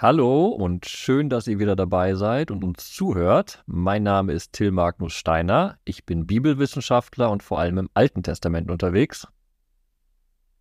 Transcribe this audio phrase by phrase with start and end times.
[0.00, 3.64] Hallo und schön, dass ihr wieder dabei seid und uns zuhört.
[3.66, 5.76] Mein Name ist Till Magnus Steiner.
[5.84, 9.26] Ich bin Bibelwissenschaftler und vor allem im Alten Testament unterwegs.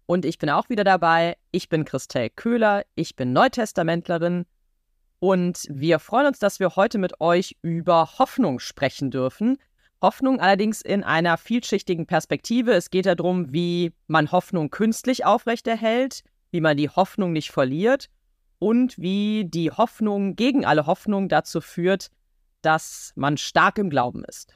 [0.07, 1.37] Und ich bin auch wieder dabei.
[1.51, 2.83] Ich bin Christel Köhler.
[2.95, 4.47] Ich bin Neutestamentlerin.
[5.20, 9.59] Und wir freuen uns, dass wir heute mit euch über Hoffnung sprechen dürfen.
[10.01, 12.71] Hoffnung allerdings in einer vielschichtigen Perspektive.
[12.71, 18.09] Es geht darum, wie man Hoffnung künstlich aufrechterhält, wie man die Hoffnung nicht verliert
[18.59, 22.09] und wie die Hoffnung gegen alle Hoffnung dazu führt,
[22.61, 24.55] dass man stark im Glauben ist.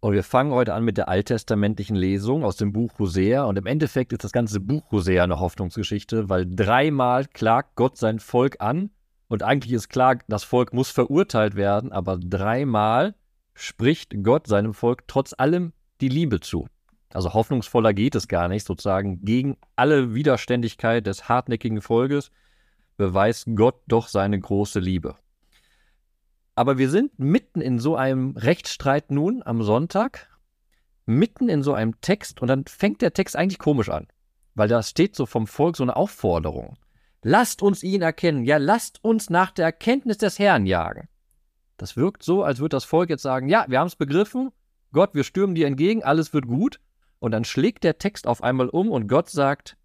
[0.00, 3.44] Und wir fangen heute an mit der alttestamentlichen Lesung aus dem Buch Hosea.
[3.44, 8.20] Und im Endeffekt ist das ganze Buch Hosea eine Hoffnungsgeschichte, weil dreimal klagt Gott sein
[8.20, 8.90] Volk an.
[9.26, 13.16] Und eigentlich ist klar, das Volk muss verurteilt werden, aber dreimal
[13.54, 16.68] spricht Gott seinem Volk trotz allem die Liebe zu.
[17.12, 22.30] Also hoffnungsvoller geht es gar nicht, sozusagen gegen alle Widerständigkeit des hartnäckigen Volkes
[22.98, 25.16] beweist Gott doch seine große Liebe.
[26.54, 30.28] Aber wir sind mitten in so einem Rechtsstreit nun am Sonntag,
[31.06, 34.08] mitten in so einem Text und dann fängt der Text eigentlich komisch an,
[34.54, 36.76] weil da steht so vom Volk so eine Aufforderung.
[37.22, 41.08] Lasst uns ihn erkennen, ja, lasst uns nach der Erkenntnis des Herrn jagen.
[41.78, 44.50] Das wirkt so, als würde das Volk jetzt sagen, ja, wir haben es begriffen,
[44.92, 46.80] Gott, wir stürmen dir entgegen, alles wird gut.
[47.20, 49.76] Und dann schlägt der Text auf einmal um und Gott sagt,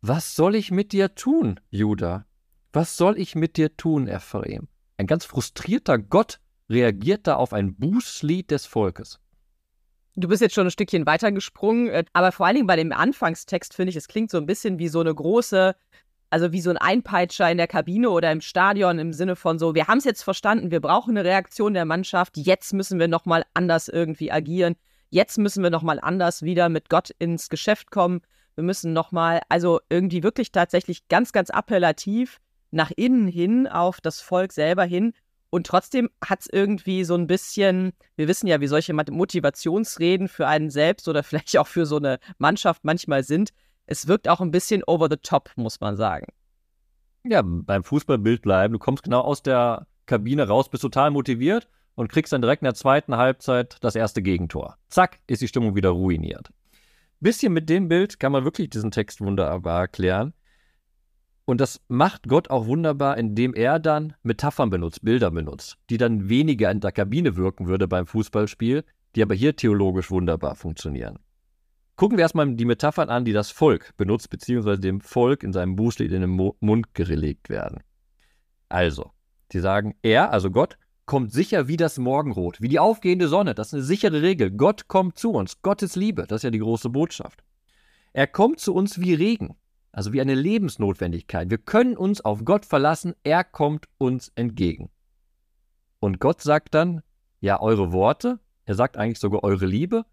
[0.00, 2.27] was soll ich mit dir tun, Judah?
[2.72, 4.68] Was soll ich mit dir tun, Ephraim?
[4.98, 6.38] Ein ganz frustrierter Gott
[6.68, 9.20] reagiert da auf ein Bußlied des Volkes.
[10.16, 13.72] Du bist jetzt schon ein Stückchen weitergesprungen, äh, aber vor allen Dingen bei dem Anfangstext
[13.72, 15.76] finde ich, es klingt so ein bisschen wie so eine große,
[16.28, 19.74] also wie so ein Einpeitscher in der Kabine oder im Stadion im Sinne von so,
[19.74, 23.44] wir haben es jetzt verstanden, wir brauchen eine Reaktion der Mannschaft, jetzt müssen wir nochmal
[23.54, 24.74] anders irgendwie agieren,
[25.08, 28.20] jetzt müssen wir nochmal anders wieder mit Gott ins Geschäft kommen,
[28.56, 34.20] wir müssen nochmal, also irgendwie wirklich tatsächlich ganz, ganz appellativ nach innen hin, auf das
[34.20, 35.12] Volk selber hin.
[35.50, 40.46] Und trotzdem hat es irgendwie so ein bisschen, wir wissen ja, wie solche Motivationsreden für
[40.46, 43.50] einen selbst oder vielleicht auch für so eine Mannschaft manchmal sind.
[43.86, 46.26] Es wirkt auch ein bisschen over the top, muss man sagen.
[47.24, 48.72] Ja, beim Fußballbild bleiben.
[48.74, 52.66] Du kommst genau aus der Kabine raus, bist total motiviert und kriegst dann direkt in
[52.66, 54.76] der zweiten Halbzeit das erste Gegentor.
[54.88, 56.50] Zack, ist die Stimmung wieder ruiniert.
[57.20, 60.32] Bisschen mit dem Bild kann man wirklich diesen Text wunderbar erklären.
[61.48, 66.28] Und das macht Gott auch wunderbar, indem er dann Metaphern benutzt, Bilder benutzt, die dann
[66.28, 68.84] weniger in der Kabine wirken würde beim Fußballspiel,
[69.16, 71.20] die aber hier theologisch wunderbar funktionieren.
[71.96, 75.74] Gucken wir erstmal die Metaphern an, die das Volk benutzt, beziehungsweise dem Volk in seinem
[75.74, 77.82] Bußlied in den Mund gelegt werden.
[78.68, 79.12] Also,
[79.52, 80.76] die sagen, er, also Gott,
[81.06, 83.54] kommt sicher wie das Morgenrot, wie die aufgehende Sonne.
[83.54, 84.50] Das ist eine sichere Regel.
[84.50, 85.62] Gott kommt zu uns.
[85.62, 87.42] Gottes Liebe, das ist ja die große Botschaft.
[88.12, 89.56] Er kommt zu uns wie Regen
[89.92, 91.50] also wie eine Lebensnotwendigkeit.
[91.50, 94.90] Wir können uns auf Gott verlassen, er kommt uns entgegen.
[96.00, 97.02] Und Gott sagt dann,
[97.40, 100.04] ja, eure Worte, er sagt eigentlich sogar eure Liebe,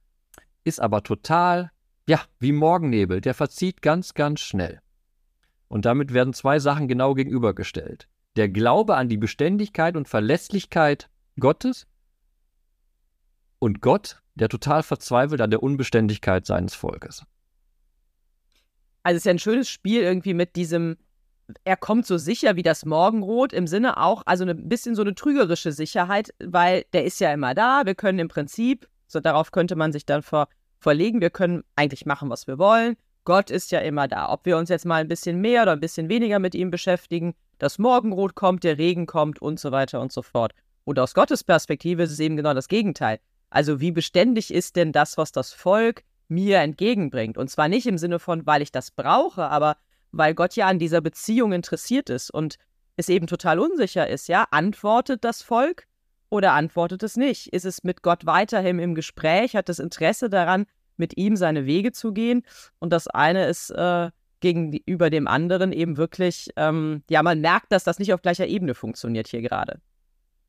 [0.63, 1.71] ist aber total,
[2.07, 4.81] ja, wie Morgennebel, der verzieht ganz, ganz schnell.
[5.67, 8.07] Und damit werden zwei Sachen genau gegenübergestellt.
[8.35, 11.09] Der Glaube an die Beständigkeit und Verlässlichkeit
[11.39, 11.87] Gottes
[13.59, 17.25] und Gott, der total verzweifelt an der Unbeständigkeit seines Volkes.
[19.05, 20.97] Also es ist ja ein schönes Spiel irgendwie mit diesem,
[21.63, 25.13] er kommt so sicher wie das Morgenrot, im Sinne auch, also ein bisschen so eine
[25.13, 27.83] trügerische Sicherheit, weil der ist ja immer da.
[27.85, 30.47] Wir können im Prinzip, so darauf könnte man sich dann ver,
[30.79, 32.95] verlegen, wir können eigentlich machen, was wir wollen.
[33.25, 34.27] Gott ist ja immer da.
[34.31, 37.35] Ob wir uns jetzt mal ein bisschen mehr oder ein bisschen weniger mit ihm beschäftigen,
[37.59, 40.53] das Morgenrot kommt, der Regen kommt und so weiter und so fort.
[40.83, 43.19] Und aus Gottes Perspektive ist es eben genau das Gegenteil.
[43.51, 47.37] Also wie beständig ist denn das, was das Volk mir entgegenbringt.
[47.37, 49.77] Und zwar nicht im Sinne von, weil ich das brauche, aber
[50.11, 52.57] weil Gott ja an dieser Beziehung interessiert ist und
[52.95, 55.87] es eben total unsicher ist, ja, antwortet das Volk
[56.29, 57.47] oder antwortet es nicht?
[57.53, 59.55] Ist es mit Gott weiterhin im Gespräch?
[59.55, 60.65] Hat es Interesse daran,
[60.97, 62.43] mit ihm seine Wege zu gehen?
[62.79, 64.09] Und das eine ist äh,
[64.39, 68.75] gegenüber dem anderen eben wirklich, ähm, ja, man merkt, dass das nicht auf gleicher Ebene
[68.75, 69.81] funktioniert hier gerade.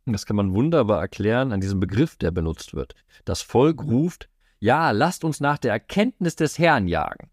[0.06, 2.94] Das kann man wunderbar erklären an diesem Begriff, der benutzt wird.
[3.24, 7.30] Das Volk ruft, ja, lasst uns nach der Erkenntnis des Herrn jagen.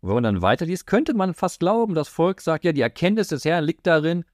[0.00, 3.28] Und wenn man dann weiterliest, könnte man fast glauben, das Volk sagt, ja, die Erkenntnis
[3.28, 4.24] des Herrn liegt darin,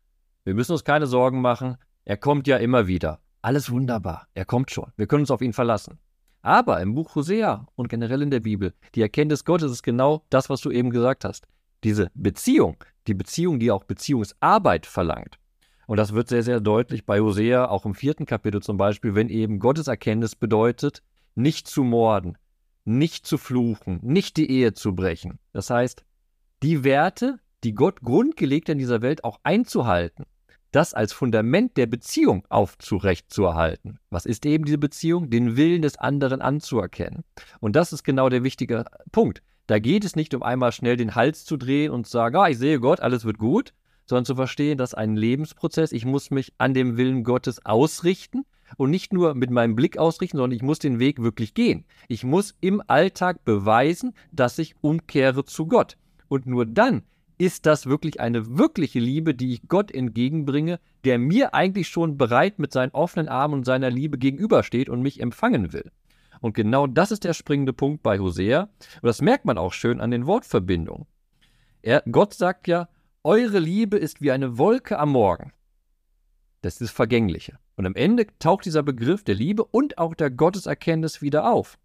[0.45, 3.21] wir müssen uns keine Sorgen machen, er kommt ja immer wieder.
[3.43, 5.99] Alles wunderbar, er kommt schon, wir können uns auf ihn verlassen.
[6.43, 10.49] Aber im Buch Hosea und generell in der Bibel, die Erkenntnis Gottes ist genau das,
[10.49, 11.47] was du eben gesagt hast.
[11.85, 15.39] Diese Beziehung, die Beziehung, die auch Beziehungsarbeit verlangt.
[15.87, 19.29] Und das wird sehr, sehr deutlich bei Hosea, auch im vierten Kapitel zum Beispiel, wenn
[19.29, 21.03] eben Gottes Erkenntnis bedeutet,
[21.39, 22.37] nicht zu morden,
[22.85, 25.39] nicht zu fluchen, nicht die Ehe zu brechen.
[25.53, 26.05] Das heißt,
[26.63, 30.25] die Werte, die Gott grundgelegt in dieser Welt auch einzuhalten,
[30.73, 34.01] das als Fundament der Beziehung aufzurechtzuerhalten.
[34.11, 35.31] Was ist eben diese Beziehung?
[35.31, 37.25] Den Willen des anderen anzuerkennen.
[37.61, 39.41] Und das ist genau der wichtige Punkt.
[39.67, 42.49] Da geht es nicht um einmal schnell den Hals zu drehen und zu sagen, ah,
[42.49, 43.73] ich sehe Gott, alles wird gut,
[44.07, 48.45] sondern zu verstehen, dass ein Lebensprozess, ich muss mich an dem Willen Gottes ausrichten
[48.77, 51.85] und nicht nur mit meinem Blick ausrichten, sondern ich muss den Weg wirklich gehen.
[52.09, 55.97] Ich muss im Alltag beweisen, dass ich umkehre zu Gott.
[56.29, 57.03] Und nur dann
[57.39, 62.59] ist das wirklich eine wirkliche Liebe, die ich Gott entgegenbringe, der mir eigentlich schon bereit
[62.59, 65.91] mit seinen offenen Armen und seiner Liebe gegenübersteht und mich empfangen will.
[66.41, 68.63] Und genau das ist der springende Punkt bei Hosea.
[68.63, 71.07] Und das merkt man auch schön an den Wortverbindungen.
[71.83, 72.89] Er, Gott sagt ja,
[73.23, 75.53] eure Liebe ist wie eine Wolke am Morgen.
[76.61, 77.59] Das ist das Vergängliche.
[77.77, 81.79] Und am Ende taucht dieser Begriff der Liebe und auch der Gotteserkenntnis wieder auf.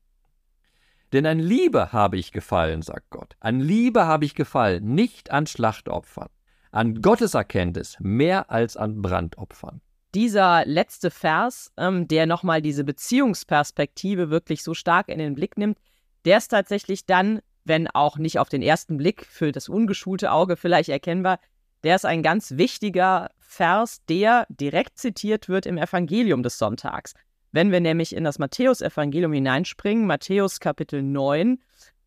[1.12, 3.36] Denn an Liebe habe ich gefallen, sagt Gott.
[3.40, 6.30] An Liebe habe ich gefallen, nicht an Schlachtopfern.
[6.72, 9.81] An Gotteserkenntnis mehr als an Brandopfern.
[10.16, 15.78] Dieser letzte Vers, ähm, der nochmal diese Beziehungsperspektive wirklich so stark in den Blick nimmt,
[16.26, 20.58] der ist tatsächlich dann, wenn auch nicht auf den ersten Blick für das ungeschulte Auge
[20.58, 21.40] vielleicht erkennbar,
[21.84, 27.14] der ist ein ganz wichtiger Vers, der direkt zitiert wird im Evangelium des Sonntags.
[27.52, 31.60] Wenn wir nämlich in das Matthäusevangelium hineinspringen, Matthäus Kapitel 9,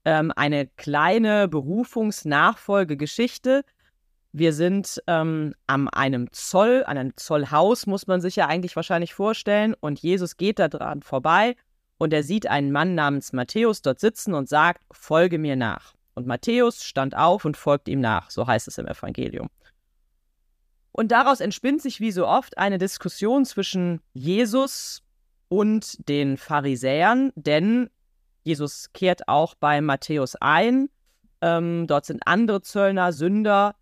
[0.05, 3.63] ähm, eine kleine Berufungsnachfolgegeschichte.
[4.33, 9.15] Wir sind ähm, an einem Zoll, an einem Zollhaus, muss man sich ja eigentlich wahrscheinlich
[9.15, 9.75] vorstellen.
[9.79, 11.55] Und Jesus geht da dran vorbei
[11.99, 15.95] und er sieht einen Mann namens Matthäus dort sitzen und sagt: Folge mir nach.
[16.15, 18.31] Und Matthäus stand auf und folgt ihm nach.
[18.31, 19.49] So heißt es im Evangelium.
[20.97, 25.03] Und daraus entspinnt sich wie so oft eine Diskussion zwischen Jesus
[25.51, 27.91] und den Pharisäern, denn
[28.45, 30.89] Jesus kehrt auch bei Matthäus ein.
[31.43, 33.75] Ähm, dort sind andere Zöllner, Sünder,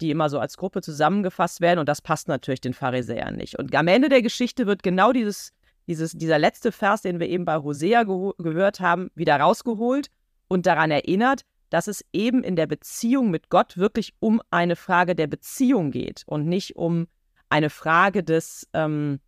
[0.00, 3.56] die immer so als Gruppe zusammengefasst werden und das passt natürlich den Pharisäern nicht.
[3.60, 5.52] Und am Ende der Geschichte wird genau dieses,
[5.86, 10.08] dieses, dieser letzte Vers, den wir eben bei Hosea gehört haben, wieder rausgeholt
[10.48, 15.14] und daran erinnert, dass es eben in der Beziehung mit Gott wirklich um eine Frage
[15.14, 17.08] der Beziehung geht und nicht um
[17.48, 19.20] eine Frage des, ähm,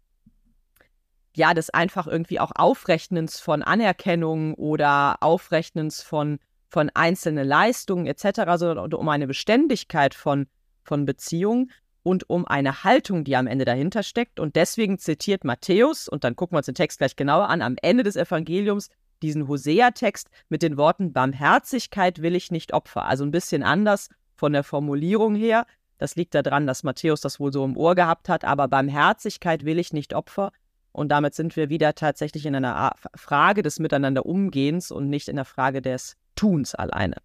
[1.34, 6.38] ja, des einfach irgendwie auch Aufrechnens von Anerkennung oder Aufrechnens von,
[6.68, 10.46] von einzelnen Leistungen etc., sondern um eine Beständigkeit von,
[10.84, 11.70] von Beziehungen
[12.02, 14.40] und um eine Haltung, die am Ende dahinter steckt.
[14.40, 17.76] Und deswegen zitiert Matthäus, und dann gucken wir uns den Text gleich genauer an, am
[17.82, 18.88] Ende des Evangeliums
[19.22, 23.04] diesen Hosea-Text mit den Worten Barmherzigkeit will ich nicht Opfer.
[23.04, 25.66] Also ein bisschen anders von der Formulierung her.
[25.98, 29.78] Das liegt daran, dass Matthäus das wohl so im Ohr gehabt hat, aber Barmherzigkeit will
[29.78, 30.52] ich nicht Opfer.
[30.92, 35.44] Und damit sind wir wieder tatsächlich in einer Frage des Miteinanderumgehens und nicht in der
[35.44, 37.16] Frage des Tuns alleine.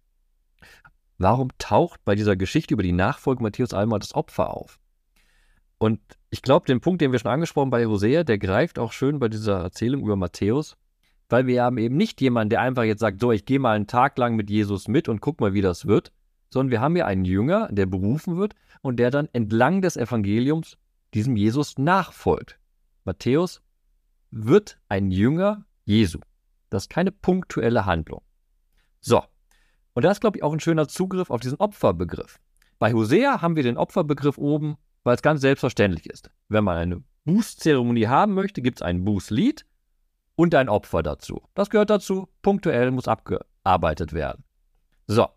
[1.18, 4.78] Warum taucht bei dieser Geschichte über die Nachfolge Matthäus einmal das Opfer auf?
[5.78, 6.00] Und
[6.30, 9.28] ich glaube, den Punkt, den wir schon angesprochen bei Hosea, der greift auch schön bei
[9.28, 10.76] dieser Erzählung über Matthäus,
[11.34, 13.88] weil wir haben eben nicht jemanden, der einfach jetzt sagt, so, ich gehe mal einen
[13.88, 16.12] Tag lang mit Jesus mit und guck mal, wie das wird,
[16.48, 20.78] sondern wir haben ja einen Jünger, der berufen wird und der dann entlang des Evangeliums
[21.12, 22.60] diesem Jesus nachfolgt.
[23.02, 23.62] Matthäus
[24.30, 26.20] wird ein Jünger Jesu.
[26.70, 28.22] Das ist keine punktuelle Handlung.
[29.00, 29.20] So,
[29.94, 32.38] und das ist, glaube ich, auch ein schöner Zugriff auf diesen Opferbegriff.
[32.78, 36.30] Bei Hosea haben wir den Opferbegriff oben, weil es ganz selbstverständlich ist.
[36.48, 39.66] Wenn man eine Bußzeremonie haben möchte, gibt es ein Bußlied
[40.36, 41.42] und ein Opfer dazu.
[41.54, 44.44] Das gehört dazu, punktuell muss abgearbeitet werden.
[45.06, 45.28] So,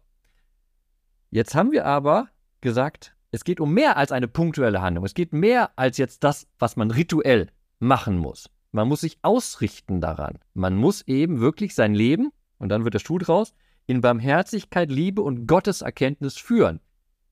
[1.30, 2.30] jetzt haben wir aber
[2.62, 5.06] gesagt, es geht um mehr als eine punktuelle Handlung.
[5.06, 7.48] Es geht mehr als jetzt das, was man rituell
[7.80, 8.50] machen muss.
[8.72, 10.40] Man muss sich ausrichten daran.
[10.54, 13.54] Man muss eben wirklich sein Leben, und dann wird der Schuh draus,
[13.86, 16.80] in Barmherzigkeit, Liebe und Gotteserkenntnis führen.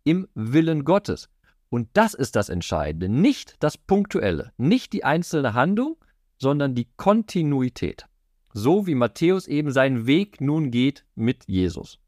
[0.04, 1.30] Im Willen Gottes.
[1.70, 3.10] Und das ist das Entscheidende.
[3.10, 5.98] Nicht das Punktuelle, nicht die einzelne Handlung,
[6.38, 8.06] sondern die Kontinuität.
[8.54, 12.00] So wie Matthäus eben seinen Weg nun geht mit Jesus.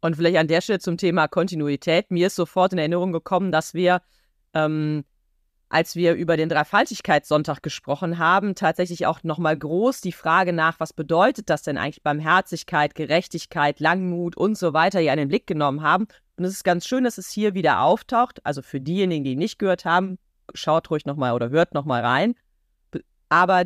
[0.00, 2.10] Und vielleicht an der Stelle zum Thema Kontinuität.
[2.10, 4.02] Mir ist sofort in Erinnerung gekommen, dass wir
[4.54, 5.04] ähm,
[5.72, 10.92] als wir über den Dreifaltigkeitssonntag gesprochen haben, tatsächlich auch nochmal groß die Frage nach, was
[10.92, 16.08] bedeutet das denn eigentlich Barmherzigkeit, Gerechtigkeit, Langmut und so weiter hier den Blick genommen haben.
[16.36, 18.44] Und es ist ganz schön, dass es hier wieder auftaucht.
[18.44, 20.18] Also für diejenigen, die nicht gehört haben,
[20.52, 22.34] schaut ruhig nochmal oder hört nochmal rein.
[23.32, 23.64] Aber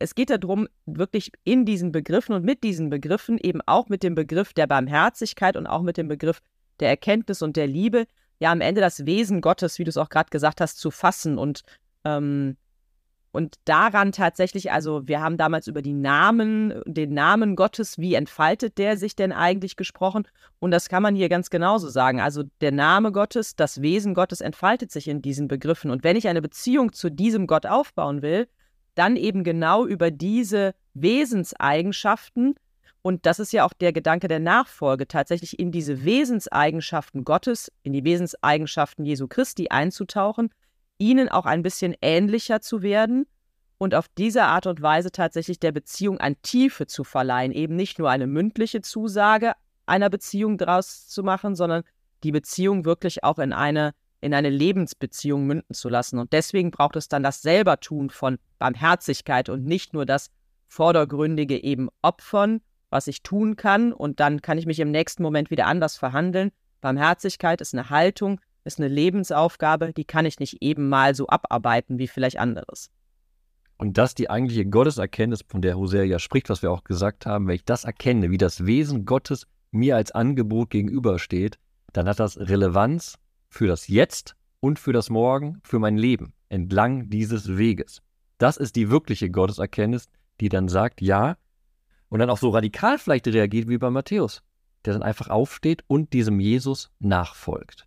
[0.00, 4.16] es geht darum, wirklich in diesen Begriffen und mit diesen Begriffen, eben auch mit dem
[4.16, 6.40] Begriff der Barmherzigkeit und auch mit dem Begriff
[6.80, 8.06] der Erkenntnis und der Liebe,
[8.40, 11.38] ja am Ende das Wesen Gottes, wie du es auch gerade gesagt hast, zu fassen
[11.38, 11.62] und,
[12.04, 12.56] ähm,
[13.30, 18.78] und daran tatsächlich, also wir haben damals über die Namen, den Namen Gottes, wie entfaltet
[18.78, 20.26] der sich denn eigentlich gesprochen?
[20.58, 22.20] Und das kann man hier ganz genauso sagen.
[22.20, 25.92] Also der Name Gottes, das Wesen Gottes entfaltet sich in diesen Begriffen.
[25.92, 28.48] Und wenn ich eine Beziehung zu diesem Gott aufbauen will,
[28.96, 32.56] dann eben genau über diese Wesenseigenschaften.
[33.02, 37.92] Und das ist ja auch der Gedanke der Nachfolge, tatsächlich in diese Wesenseigenschaften Gottes, in
[37.92, 40.50] die Wesenseigenschaften Jesu Christi einzutauchen
[40.98, 43.26] ihnen auch ein bisschen ähnlicher zu werden
[43.78, 47.98] und auf diese Art und Weise tatsächlich der Beziehung an Tiefe zu verleihen, eben nicht
[47.98, 49.52] nur eine mündliche Zusage
[49.84, 51.82] einer Beziehung daraus zu machen, sondern
[52.24, 56.18] die Beziehung wirklich auch in eine in eine Lebensbeziehung münden zu lassen.
[56.18, 60.30] Und deswegen braucht es dann das Selbertun von Barmherzigkeit und nicht nur das
[60.68, 65.50] vordergründige eben Opfern, was ich tun kann und dann kann ich mich im nächsten Moment
[65.50, 66.50] wieder anders verhandeln.
[66.80, 71.98] Barmherzigkeit ist eine Haltung, ist eine Lebensaufgabe, die kann ich nicht eben mal so abarbeiten
[71.98, 72.90] wie vielleicht anderes.
[73.78, 77.46] Und das die eigentliche Gotteserkenntnis, von der Hosea ja spricht, was wir auch gesagt haben,
[77.46, 81.58] wenn ich das erkenne, wie das Wesen Gottes mir als Angebot gegenübersteht,
[81.92, 83.18] dann hat das Relevanz
[83.56, 88.02] für das Jetzt und für das Morgen, für mein Leben entlang dieses Weges.
[88.38, 90.08] Das ist die wirkliche Gotteserkenntnis,
[90.40, 91.38] die dann sagt, ja,
[92.10, 94.42] und dann auch so radikal vielleicht reagiert wie bei Matthäus,
[94.84, 97.86] der dann einfach aufsteht und diesem Jesus nachfolgt.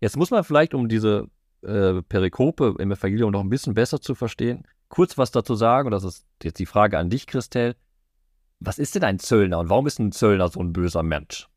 [0.00, 1.28] Jetzt muss man vielleicht, um diese
[1.62, 5.86] äh, Perikope im Evangelium noch ein bisschen besser zu verstehen, kurz was dazu sagen.
[5.86, 7.76] Und das ist jetzt die Frage an dich, Christel.
[8.58, 11.48] Was ist denn ein Zöllner und warum ist ein Zöllner so ein böser Mensch?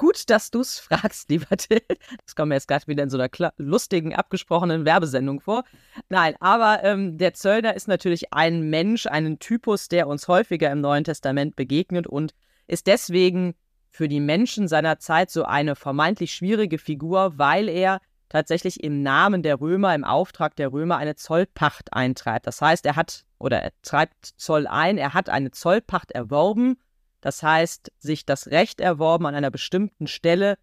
[0.00, 1.82] Gut, dass du es fragst, lieber Till.
[2.24, 5.62] Das kommt mir jetzt gerade wieder in so einer lustigen, abgesprochenen Werbesendung vor.
[6.08, 10.80] Nein, aber ähm, der Zöllner ist natürlich ein Mensch, ein Typus, der uns häufiger im
[10.80, 12.32] Neuen Testament begegnet und
[12.66, 13.54] ist deswegen
[13.90, 19.42] für die Menschen seiner Zeit so eine vermeintlich schwierige Figur, weil er tatsächlich im Namen
[19.42, 22.46] der Römer, im Auftrag der Römer eine Zollpacht eintreibt.
[22.46, 26.78] Das heißt, er hat oder er treibt Zoll ein, er hat eine Zollpacht erworben,
[27.20, 30.56] das heißt, sich das Recht erworben, an einer bestimmten Stelle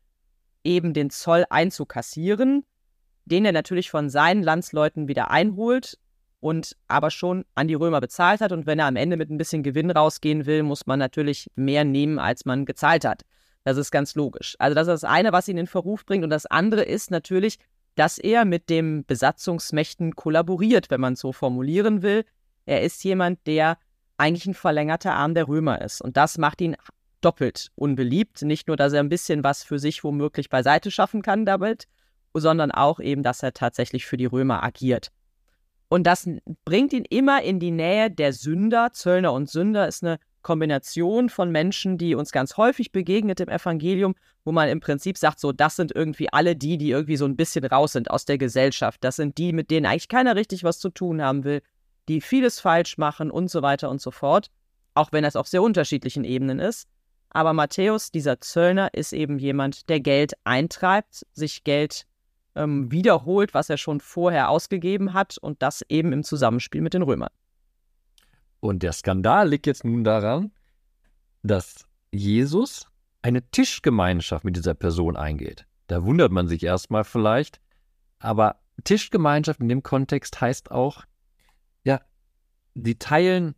[0.63, 2.65] eben den Zoll einzukassieren,
[3.25, 5.97] den er natürlich von seinen Landsleuten wieder einholt
[6.39, 8.51] und aber schon an die Römer bezahlt hat.
[8.51, 11.83] Und wenn er am Ende mit ein bisschen Gewinn rausgehen will, muss man natürlich mehr
[11.83, 13.23] nehmen, als man gezahlt hat.
[13.63, 14.55] Das ist ganz logisch.
[14.59, 16.23] Also das ist das eine, was ihn in Verruf bringt.
[16.23, 17.59] Und das andere ist natürlich,
[17.95, 22.23] dass er mit dem Besatzungsmächten kollaboriert, wenn man es so formulieren will.
[22.65, 23.77] Er ist jemand, der
[24.17, 26.01] eigentlich ein verlängerter Arm der Römer ist.
[26.01, 26.75] Und das macht ihn
[27.21, 28.41] doppelt unbeliebt.
[28.41, 31.87] Nicht nur, dass er ein bisschen was für sich womöglich beiseite schaffen kann damit,
[32.33, 35.11] sondern auch eben, dass er tatsächlich für die Römer agiert.
[35.89, 36.29] Und das
[36.65, 38.91] bringt ihn immer in die Nähe der Sünder.
[38.91, 44.15] Zöllner und Sünder ist eine Kombination von Menschen, die uns ganz häufig begegnet im Evangelium,
[44.43, 47.35] wo man im Prinzip sagt, so, das sind irgendwie alle die, die irgendwie so ein
[47.35, 49.03] bisschen raus sind aus der Gesellschaft.
[49.03, 51.61] Das sind die, mit denen eigentlich keiner richtig was zu tun haben will,
[52.07, 54.49] die vieles falsch machen und so weiter und so fort.
[54.93, 56.87] Auch wenn das auf sehr unterschiedlichen Ebenen ist.
[57.29, 62.07] Aber Matthäus, dieser Zöllner, ist eben jemand, der Geld eintreibt, sich Geld
[62.55, 67.03] ähm, wiederholt, was er schon vorher ausgegeben hat und das eben im Zusammenspiel mit den
[67.03, 67.29] Römern.
[68.59, 70.51] Und der Skandal liegt jetzt nun daran,
[71.43, 72.87] dass Jesus
[73.21, 75.65] eine Tischgemeinschaft mit dieser Person eingeht.
[75.87, 77.59] Da wundert man sich erstmal vielleicht,
[78.19, 81.03] aber Tischgemeinschaft in dem Kontext heißt auch,
[82.83, 83.55] die teilen,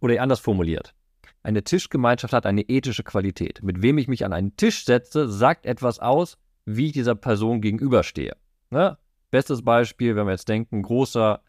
[0.00, 0.94] oder anders formuliert,
[1.42, 3.62] eine Tischgemeinschaft hat eine ethische Qualität.
[3.62, 7.62] Mit wem ich mich an einen Tisch setze, sagt etwas aus wie ich dieser Person
[7.62, 8.36] gegenüberstehe.
[8.70, 8.98] Ne?
[9.30, 11.40] Bestes Beispiel, wenn wir jetzt denken, großer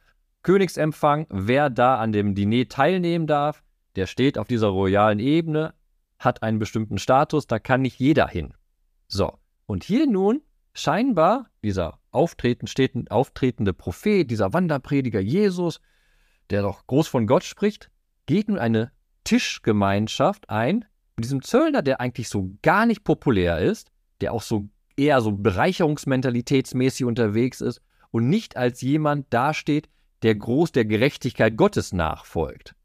[0.43, 3.62] Königsempfang, wer da an dem Diner teilnehmen darf,
[3.96, 5.74] der steht auf dieser royalen Ebene,
[6.17, 8.53] hat einen bestimmten Status, da kann nicht jeder hin.
[9.08, 9.34] So,
[9.65, 10.41] und hier nun
[10.74, 15.81] scheinbar dieser auftretend, auftretende Prophet, dieser Wanderprediger Jesus,
[16.50, 17.89] der doch groß von Gott spricht,
[18.25, 18.91] geht nun eine
[19.24, 23.91] Tischgemeinschaft ein mit diesem Zöllner, der eigentlich so gar nicht populär ist,
[24.22, 29.89] der auch so eher so bereicherungsmentalitätsmäßig unterwegs ist und nicht als jemand dasteht,
[30.24, 32.75] der groß der Gerechtigkeit Gottes nachfolgt.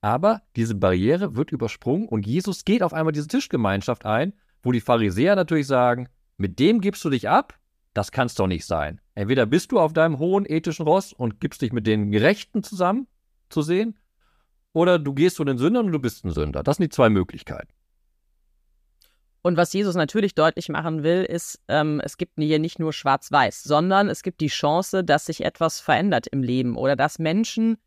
[0.00, 4.80] Aber diese Barriere wird übersprungen und Jesus geht auf einmal diese Tischgemeinschaft ein, wo die
[4.80, 7.58] Pharisäer natürlich sagen, mit dem gibst du dich ab?
[7.94, 9.00] Das kann's doch nicht sein.
[9.18, 13.08] Entweder bist du auf deinem hohen ethischen Ross und gibst dich mit den Gerechten zusammen
[13.48, 13.98] zu sehen,
[14.72, 16.62] oder du gehst zu den Sündern und du bist ein Sünder.
[16.62, 17.72] Das sind die zwei Möglichkeiten.
[19.42, 23.64] Und was Jesus natürlich deutlich machen will, ist, ähm, es gibt hier nicht nur Schwarz-Weiß,
[23.64, 27.78] sondern es gibt die Chance, dass sich etwas verändert im Leben oder dass Menschen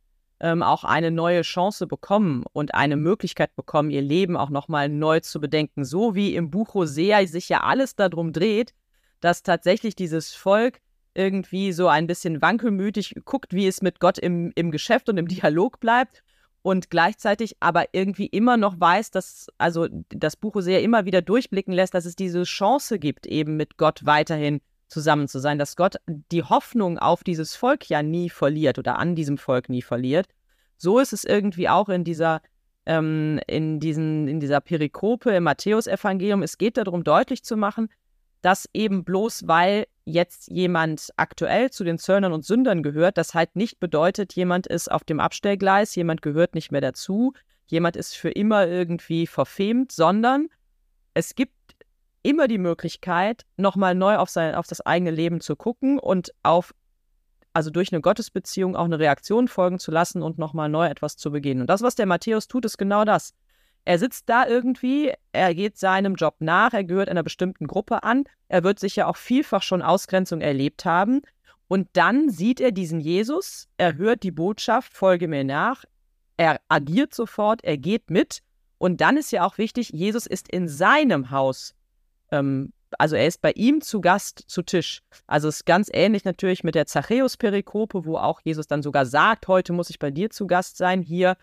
[0.41, 5.21] ähm, auch eine neue Chance bekommen und eine Möglichkeit bekommen, ihr Leben auch nochmal neu
[5.21, 5.85] zu bedenken.
[5.85, 8.73] So wie im Buch Hosea sich ja alles darum dreht,
[9.21, 10.81] dass tatsächlich dieses Volk
[11.13, 15.27] irgendwie so ein bisschen wankelmütig guckt, wie es mit Gott im, im Geschäft und im
[15.27, 16.23] Dialog bleibt
[16.61, 21.73] und gleichzeitig aber irgendwie immer noch weiß, dass, also das Buch Hosea immer wieder durchblicken
[21.73, 25.95] lässt, dass es diese Chance gibt, eben mit Gott weiterhin zusammen zu sein, dass Gott
[26.07, 30.27] die Hoffnung auf dieses Volk ja nie verliert oder an diesem Volk nie verliert.
[30.77, 32.41] So ist es irgendwie auch in dieser,
[32.85, 36.43] ähm, in diesen, in dieser Perikope im Matthäusevangelium.
[36.43, 37.89] Es geht darum, deutlich zu machen,
[38.41, 43.55] dass eben bloß weil jetzt jemand aktuell zu den Zöllnern und Sündern gehört, das halt
[43.55, 47.33] nicht bedeutet, jemand ist auf dem Abstellgleis, jemand gehört nicht mehr dazu,
[47.67, 50.47] jemand ist für immer irgendwie verfemt, sondern
[51.13, 51.53] es gibt
[52.23, 56.73] immer die Möglichkeit, nochmal neu auf, sein, auf das eigene Leben zu gucken und auf,
[57.53, 61.31] also durch eine Gottesbeziehung auch eine Reaktion folgen zu lassen und nochmal neu etwas zu
[61.31, 61.61] beginnen.
[61.61, 63.33] Und das, was der Matthäus tut, ist genau das.
[63.83, 68.25] Er sitzt da irgendwie, er geht seinem Job nach, er gehört einer bestimmten Gruppe an,
[68.47, 71.21] er wird sicher auch vielfach schon Ausgrenzung erlebt haben.
[71.67, 75.85] Und dann sieht er diesen Jesus, er hört die Botschaft, folge mir nach,
[76.37, 78.39] er agiert sofort, er geht mit.
[78.77, 81.75] Und dann ist ja auch wichtig, Jesus ist in seinem Haus.
[82.31, 85.01] Ähm, also er ist bei ihm zu Gast zu Tisch.
[85.27, 89.47] Also es ist ganz ähnlich natürlich mit der Zachäus-Perikope, wo auch Jesus dann sogar sagt,
[89.47, 91.01] heute muss ich bei dir zu Gast sein.
[91.01, 91.37] Hier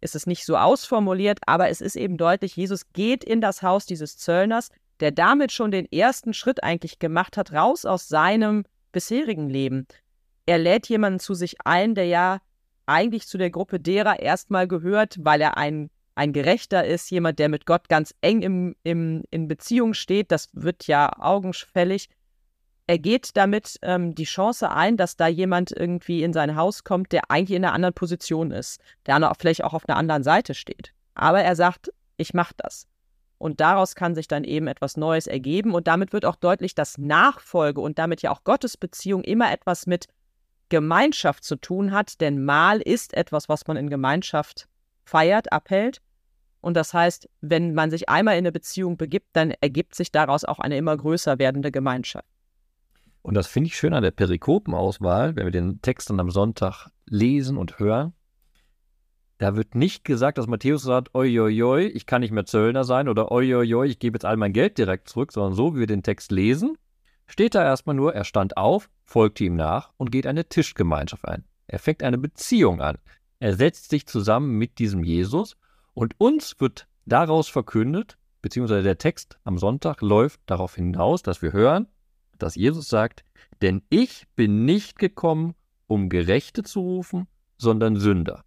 [0.00, 3.86] ist es nicht so ausformuliert, aber es ist eben deutlich, Jesus geht in das Haus
[3.86, 9.48] dieses Zöllners, der damit schon den ersten Schritt eigentlich gemacht hat, raus aus seinem bisherigen
[9.48, 9.86] Leben.
[10.46, 12.40] Er lädt jemanden zu sich ein, der ja
[12.86, 17.48] eigentlich zu der Gruppe derer erstmal gehört, weil er ein, ein Gerechter ist, jemand, der
[17.48, 20.32] mit Gott ganz eng im, im, in Beziehung steht.
[20.32, 22.08] Das wird ja augenfällig
[22.88, 27.12] er geht damit ähm, die Chance ein, dass da jemand irgendwie in sein Haus kommt,
[27.12, 30.94] der eigentlich in einer anderen Position ist, der vielleicht auch auf einer anderen Seite steht.
[31.14, 32.86] Aber er sagt, ich mache das.
[33.36, 35.74] Und daraus kann sich dann eben etwas Neues ergeben.
[35.74, 40.06] Und damit wird auch deutlich, dass Nachfolge und damit ja auch Gottesbeziehung immer etwas mit
[40.70, 42.22] Gemeinschaft zu tun hat.
[42.22, 44.66] Denn Mahl ist etwas, was man in Gemeinschaft
[45.04, 46.00] feiert, abhält.
[46.62, 50.44] Und das heißt, wenn man sich einmal in eine Beziehung begibt, dann ergibt sich daraus
[50.44, 52.37] auch eine immer größer werdende Gemeinschaft.
[53.22, 56.88] Und das finde ich schön an der Perikopenauswahl, wenn wir den Text dann am Sonntag
[57.06, 58.12] lesen und hören.
[59.38, 62.82] Da wird nicht gesagt, dass Matthäus sagt, oi, oi, oi, ich kann nicht mehr Zöllner
[62.84, 65.74] sein oder oi, oi, oi, ich gebe jetzt all mein Geld direkt zurück, sondern so,
[65.74, 66.76] wie wir den Text lesen,
[67.26, 71.44] steht da erstmal nur, er stand auf, folgte ihm nach und geht eine Tischgemeinschaft ein.
[71.68, 72.98] Er fängt eine Beziehung an.
[73.38, 75.56] Er setzt sich zusammen mit diesem Jesus
[75.94, 81.52] und uns wird daraus verkündet, beziehungsweise der Text am Sonntag läuft darauf hinaus, dass wir
[81.52, 81.86] hören,
[82.38, 83.24] dass Jesus sagt,
[83.62, 85.54] denn ich bin nicht gekommen,
[85.86, 88.44] um Gerechte zu rufen, sondern Sünder.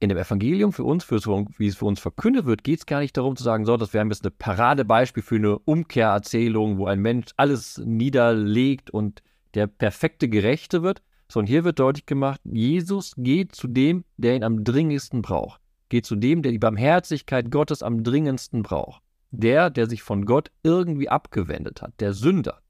[0.00, 2.86] In dem Evangelium für uns, für so, wie es für uns verkündet wird, geht es
[2.86, 6.86] gar nicht darum zu sagen, so, das wäre jetzt eine Paradebeispiel für eine Umkehrerzählung, wo
[6.86, 9.22] ein Mensch alles niederlegt und
[9.54, 14.44] der perfekte Gerechte wird, sondern hier wird deutlich gemacht, Jesus geht zu dem, der ihn
[14.44, 15.60] am dringendsten braucht.
[15.88, 19.02] Geht zu dem, der die Barmherzigkeit Gottes am dringendsten braucht.
[19.30, 22.60] Der, der sich von Gott irgendwie abgewendet hat, der Sünder.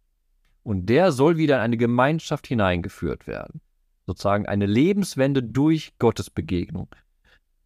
[0.63, 3.61] Und der soll wieder in eine Gemeinschaft hineingeführt werden.
[4.07, 6.89] Sozusagen eine Lebenswende durch Gottesbegegnung.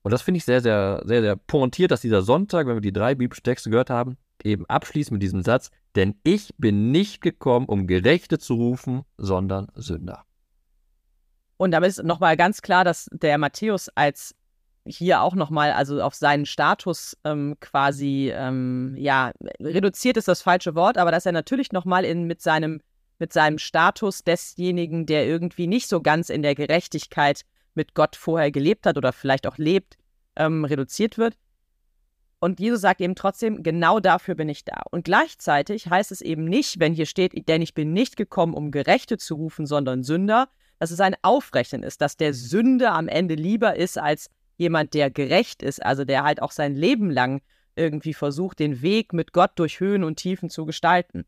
[0.02, 2.92] Und das finde ich sehr, sehr, sehr, sehr pointiert, dass dieser Sonntag, wenn wir die
[2.92, 7.66] drei biblischen Texte gehört haben, eben abschließt mit diesem Satz, denn ich bin nicht gekommen,
[7.66, 10.24] um Gerechte zu rufen, sondern Sünder.
[11.56, 14.34] Und damit ist nochmal ganz klar, dass der Matthäus als
[14.86, 20.74] hier auch nochmal, also auf seinen Status ähm, quasi, ähm, ja, reduziert ist das falsche
[20.74, 22.80] Wort, aber dass er natürlich nochmal mit seinem,
[23.18, 27.42] mit seinem Status desjenigen, der irgendwie nicht so ganz in der Gerechtigkeit
[27.74, 29.96] mit Gott vorher gelebt hat oder vielleicht auch lebt,
[30.36, 31.36] ähm, reduziert wird.
[32.38, 34.82] Und Jesus sagt eben trotzdem, genau dafür bin ich da.
[34.90, 38.70] Und gleichzeitig heißt es eben nicht, wenn hier steht, denn ich bin nicht gekommen, um
[38.70, 40.48] Gerechte zu rufen, sondern Sünder,
[40.78, 45.10] dass es ein Aufrechnen ist, dass der Sünder am Ende lieber ist als jemand, der
[45.10, 47.40] gerecht ist, also der halt auch sein Leben lang
[47.74, 51.24] irgendwie versucht, den Weg mit Gott durch Höhen und Tiefen zu gestalten.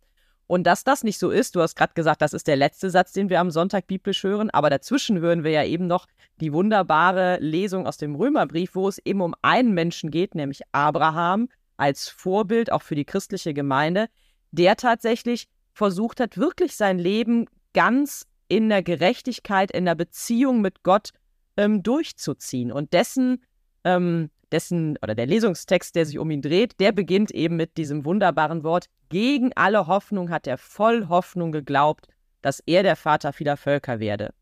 [0.49, 3.13] Und dass das nicht so ist, du hast gerade gesagt, das ist der letzte Satz,
[3.13, 6.07] den wir am Sonntag biblisch hören, aber dazwischen hören wir ja eben noch
[6.41, 11.49] die wunderbare Lesung aus dem Römerbrief, wo es eben um einen Menschen geht, nämlich Abraham
[11.77, 14.09] als Vorbild auch für die christliche Gemeinde,
[14.51, 20.83] der tatsächlich versucht hat, wirklich sein Leben ganz in der Gerechtigkeit, in der Beziehung mit
[20.83, 21.11] Gott
[21.59, 22.73] ähm, durchzuziehen.
[22.73, 23.45] Und dessen,
[23.85, 28.07] ähm, dessen, oder der Lesungstext, der sich um ihn dreht, der beginnt eben mit diesem
[28.07, 32.09] wunderbaren Wort, gegen alle Hoffnung hat er voll Hoffnung geglaubt,
[32.43, 34.33] dass er der Vater vieler Völker werde.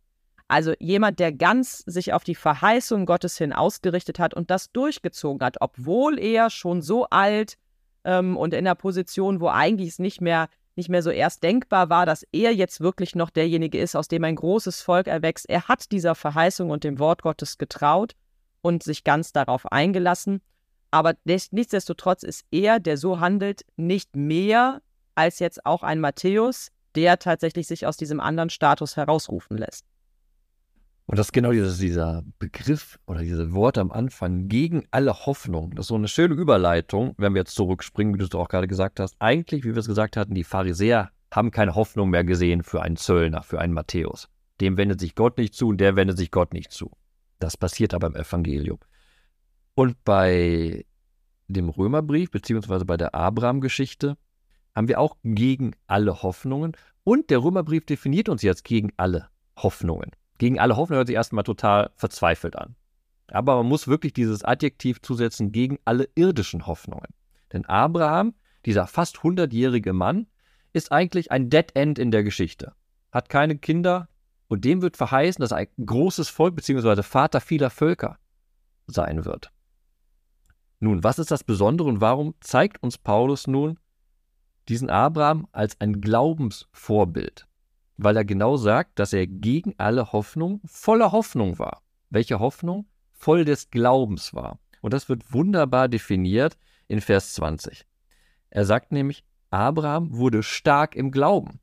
[0.48, 5.44] Also jemand, der ganz sich auf die Verheißung Gottes hin ausgerichtet hat und das durchgezogen
[5.44, 7.56] hat, obwohl er schon so alt
[8.04, 11.88] ähm, und in der Position, wo eigentlich es nicht mehr nicht mehr so erst denkbar
[11.88, 15.48] war, dass er jetzt wirklich noch derjenige ist, aus dem ein großes Volk erwächst.
[15.48, 18.14] Er hat dieser Verheißung und dem Wort Gottes getraut
[18.60, 20.42] und sich ganz darauf eingelassen.
[20.96, 24.80] Aber nichtsdestotrotz ist er, der so handelt, nicht mehr
[25.14, 29.84] als jetzt auch ein Matthäus, der tatsächlich sich aus diesem anderen Status herausrufen lässt.
[31.04, 35.72] Und das ist genau dieses, dieser Begriff oder diese Worte am Anfang gegen alle Hoffnung.
[35.74, 38.66] Das ist so eine schöne Überleitung, wenn wir jetzt zurückspringen, wie du es auch gerade
[38.66, 39.16] gesagt hast.
[39.18, 42.96] Eigentlich, wie wir es gesagt hatten, die Pharisäer haben keine Hoffnung mehr gesehen für einen
[42.96, 44.30] Zöllner, für einen Matthäus.
[44.62, 46.90] Dem wendet sich Gott nicht zu und der wendet sich Gott nicht zu.
[47.38, 48.78] Das passiert aber im Evangelium.
[49.76, 50.84] Und bei
[51.46, 54.16] dem Römerbrief, beziehungsweise bei der Abraham-Geschichte,
[54.74, 56.76] haben wir auch gegen alle Hoffnungen.
[57.04, 61.44] Und der Römerbrief definiert uns jetzt gegen alle Hoffnungen gegen alle Hoffnung hört sich erstmal
[61.44, 62.76] total verzweifelt an.
[63.28, 67.08] Aber man muss wirklich dieses Adjektiv zusetzen gegen alle irdischen Hoffnungen.
[67.52, 68.34] Denn Abraham,
[68.64, 70.26] dieser fast hundertjährige Mann,
[70.72, 72.72] ist eigentlich ein Dead End in der Geschichte.
[73.12, 74.08] Hat keine Kinder
[74.48, 77.02] und dem wird verheißen, dass er ein großes Volk bzw.
[77.02, 78.18] Vater vieler Völker
[78.86, 79.50] sein wird.
[80.78, 83.78] Nun, was ist das Besondere und warum zeigt uns Paulus nun
[84.68, 87.46] diesen Abraham als ein Glaubensvorbild?
[87.96, 91.82] weil er genau sagt, dass er gegen alle Hoffnung voller Hoffnung war.
[92.10, 92.86] Welche Hoffnung?
[93.12, 94.58] Voll des Glaubens war.
[94.82, 97.86] Und das wird wunderbar definiert in Vers 20.
[98.50, 101.60] Er sagt nämlich, Abraham wurde stark im Glauben.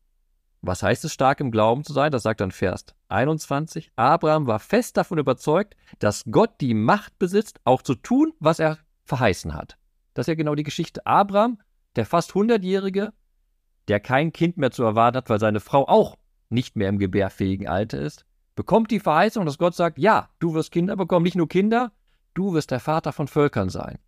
[0.62, 2.12] Was heißt es, stark im Glauben zu sein?
[2.12, 3.92] Das sagt dann Vers 21.
[3.96, 8.80] Abraham war fest davon überzeugt, dass Gott die Macht besitzt, auch zu tun, was er
[9.06, 9.78] verheißen hat.
[10.14, 11.06] Das ist ja genau die Geschichte.
[11.06, 11.60] Abraham,
[11.96, 13.14] der fast 100-Jährige,
[13.88, 16.18] der kein Kind mehr zu erwarten hat, weil seine Frau auch
[16.50, 20.72] nicht mehr im gebärfähigen Alter ist, bekommt die Verheißung, dass Gott sagt, ja, du wirst
[20.72, 21.92] Kinder bekommen, nicht nur Kinder,
[22.34, 24.00] du wirst der Vater von Völkern sein.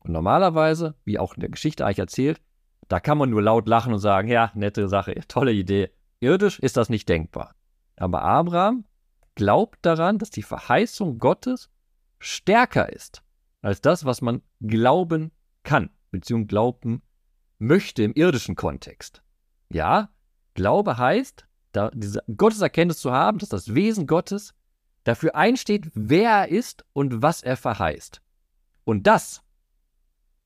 [0.00, 2.40] Und normalerweise, wie auch in der Geschichte eigentlich erzählt,
[2.88, 5.90] da kann man nur laut lachen und sagen, ja, nette Sache, tolle Idee.
[6.18, 7.54] Irdisch ist das nicht denkbar.
[7.96, 8.84] Aber Abraham
[9.36, 11.70] glaubt daran, dass die Verheißung Gottes
[12.18, 13.22] stärker ist
[13.62, 17.02] als das, was man glauben kann, beziehungsweise glauben
[17.58, 19.22] möchte im irdischen Kontext.
[19.70, 20.10] Ja,
[20.54, 24.52] Glaube heißt, da, diese Gotteserkenntnis zu haben, dass das Wesen Gottes
[25.04, 28.20] dafür einsteht, wer er ist und was er verheißt.
[28.84, 29.42] Und das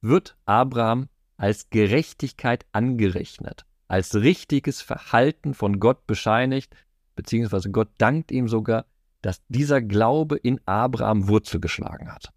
[0.00, 6.74] wird Abraham als Gerechtigkeit angerechnet, als richtiges Verhalten von Gott bescheinigt,
[7.14, 8.86] beziehungsweise Gott dankt ihm sogar,
[9.22, 12.32] dass dieser Glaube in Abraham Wurzel geschlagen hat.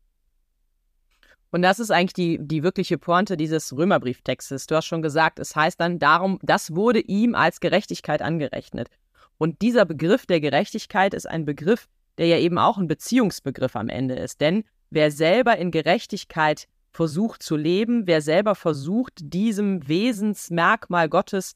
[1.52, 4.68] Und das ist eigentlich die, die wirkliche Pointe dieses Römerbrieftextes.
[4.68, 8.90] Du hast schon gesagt, es heißt dann darum, das wurde ihm als Gerechtigkeit angerechnet.
[9.38, 13.90] Und dieser Begriff der Gerechtigkeit ist ein Begriff, der ja eben auch ein Beziehungsbegriff am
[13.90, 14.42] Ende ist.
[14.42, 21.54] Denn wer selber in Gerechtigkeit versucht zu leben, wer selber versucht, diesem Wesensmerkmal Gottes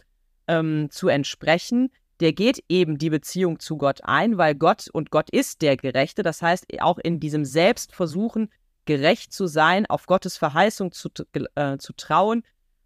[0.47, 5.29] ähm, zu entsprechen, der geht eben die Beziehung zu Gott ein, weil Gott und Gott
[5.29, 6.23] ist der Gerechte.
[6.23, 8.49] Das heißt, auch in diesem Selbstversuchen
[8.85, 11.09] gerecht zu sein, auf Gottes Verheißung zu,
[11.55, 12.43] äh, zu trauen,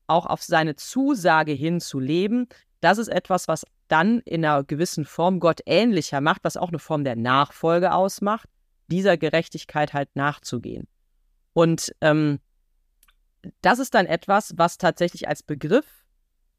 [0.08, 2.48] auch auf seine Zusage hin zu leben,
[2.82, 6.80] das ist etwas, was dann in einer gewissen Form Gott ähnlicher macht, was auch eine
[6.80, 8.50] Form der Nachfolge ausmacht,
[8.88, 10.88] dieser Gerechtigkeit halt nachzugehen.
[11.54, 12.40] Und ähm,
[13.62, 15.86] das ist dann etwas, was tatsächlich als Begriff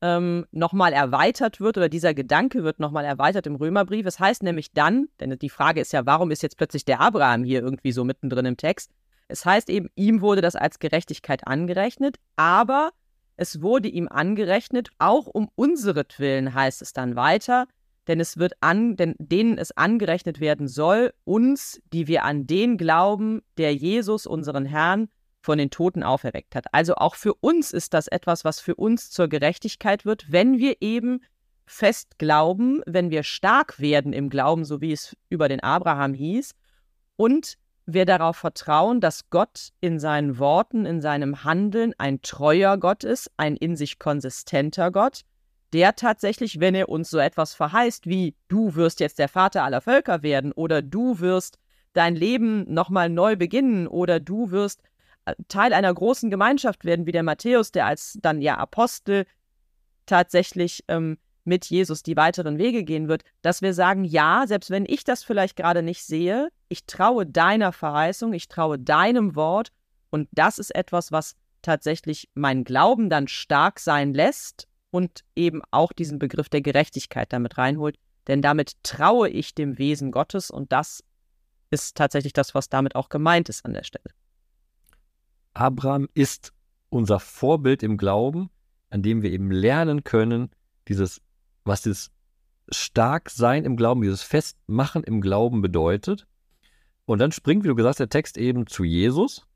[0.00, 4.06] ähm, nochmal erweitert wird oder dieser Gedanke wird nochmal erweitert im Römerbrief.
[4.06, 7.44] Es heißt nämlich dann, denn die Frage ist ja, warum ist jetzt plötzlich der Abraham
[7.44, 8.92] hier irgendwie so mittendrin im Text?
[9.28, 12.90] Es heißt eben, ihm wurde das als Gerechtigkeit angerechnet, aber
[13.36, 17.66] es wurde ihm angerechnet, auch um unseretwillen heißt es dann weiter,
[18.08, 22.78] denn es wird an, denn denen es angerechnet werden soll, uns, die wir an den
[22.78, 25.08] glauben, der Jesus, unseren Herrn,
[25.40, 26.66] von den Toten auferweckt hat.
[26.72, 30.78] Also auch für uns ist das etwas, was für uns zur Gerechtigkeit wird, wenn wir
[30.80, 31.20] eben
[31.64, 36.54] fest glauben, wenn wir stark werden im Glauben, so wie es über den Abraham hieß,
[37.16, 37.58] und
[37.90, 43.30] wir darauf vertrauen, dass Gott in seinen Worten, in seinem Handeln ein treuer Gott ist,
[43.38, 45.22] ein in sich konsistenter Gott,
[45.72, 49.80] der tatsächlich, wenn er uns so etwas verheißt wie du wirst jetzt der Vater aller
[49.80, 51.58] Völker werden oder du wirst
[51.94, 54.82] dein Leben nochmal neu beginnen oder du wirst
[55.24, 59.24] äh, Teil einer großen Gemeinschaft werden, wie der Matthäus, der als dann ja Apostel
[60.04, 61.16] tatsächlich ähm,
[61.48, 65.24] mit Jesus die weiteren Wege gehen wird, dass wir sagen, ja, selbst wenn ich das
[65.24, 69.70] vielleicht gerade nicht sehe, ich traue deiner Verheißung, ich traue deinem Wort
[70.10, 75.92] und das ist etwas, was tatsächlich mein Glauben dann stark sein lässt und eben auch
[75.92, 77.96] diesen Begriff der Gerechtigkeit damit reinholt,
[78.28, 81.02] denn damit traue ich dem Wesen Gottes und das
[81.70, 84.10] ist tatsächlich das, was damit auch gemeint ist an der Stelle.
[85.54, 86.52] Abraham ist
[86.90, 88.50] unser Vorbild im Glauben,
[88.90, 90.50] an dem wir eben lernen können,
[90.88, 91.20] dieses,
[91.68, 92.10] was das
[92.70, 96.26] Starksein im Glauben, dieses Festmachen im Glauben bedeutet.
[97.06, 99.46] Und dann springt, wie du gesagt hast, der Text eben zu Jesus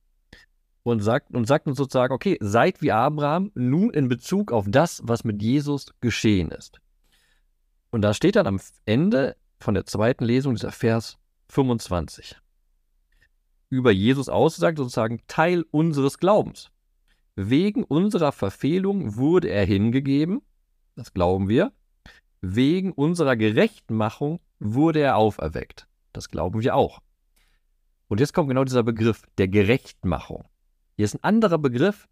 [0.83, 5.03] und sagt, und sagt uns sozusagen, okay, seid wie Abraham nun in Bezug auf das,
[5.05, 6.81] was mit Jesus geschehen ist.
[7.91, 11.19] Und da steht dann am Ende von der zweiten Lesung dieser Vers
[11.51, 12.37] 25.
[13.69, 16.71] Über Jesus aussagt sozusagen Teil unseres Glaubens.
[17.37, 20.43] Wegen unserer Verfehlung wurde er hingegeben,
[20.97, 21.73] das glauben wir.
[22.45, 26.99] Wegen unserer Gerechtmachung wurde er auferweckt, das glauben wir auch.
[28.09, 30.45] Und jetzt kommt genau dieser Begriff der Gerechtmachung.
[30.97, 32.09] Hier ist ein anderer Begriff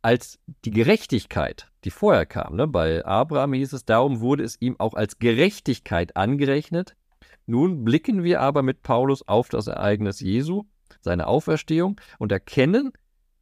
[0.00, 2.56] als die Gerechtigkeit, die vorher kam.
[2.56, 2.66] Ne?
[2.66, 6.96] Bei Abraham hieß es, darum wurde es ihm auch als Gerechtigkeit angerechnet.
[7.44, 10.64] Nun blicken wir aber mit Paulus auf das Ereignis Jesu,
[11.02, 12.92] seine Auferstehung, und erkennen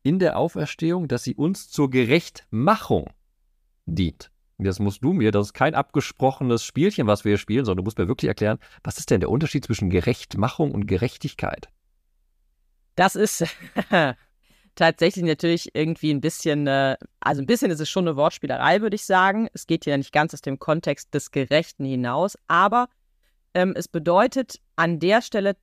[0.02, 3.08] in der Auferstehung, dass sie uns zur Gerechtmachung
[3.86, 4.32] dient.
[4.58, 7.82] Das musst du mir, das ist kein abgesprochenes Spielchen, was wir hier spielen, sondern du
[7.84, 11.68] musst mir wirklich erklären, was ist denn der Unterschied zwischen Gerechtmachung und Gerechtigkeit?
[12.96, 13.44] Das ist
[14.74, 18.96] tatsächlich natürlich irgendwie ein bisschen, äh, also ein bisschen ist es schon eine Wortspielerei, würde
[18.96, 19.48] ich sagen.
[19.52, 22.88] Es geht ja nicht ganz aus dem Kontext des Gerechten hinaus, aber
[23.54, 25.56] ähm, es bedeutet an der Stelle